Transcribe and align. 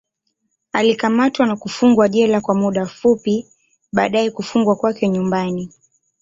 Alikamatwa 0.73 1.45
na 1.47 1.55
kufungwa 1.55 2.09
jela 2.09 2.41
kwa 2.41 2.55
muda 2.55 2.85
fupi, 2.85 3.45
baadaye 3.93 4.31
kufungwa 4.31 4.75
kwake 4.75 5.09
nyumbani. 5.09 5.73